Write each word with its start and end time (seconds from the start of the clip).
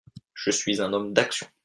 «Je 0.33 0.49
suis 0.49 0.81
un 0.81 0.93
homme 0.93 1.13
d’action. 1.13 1.45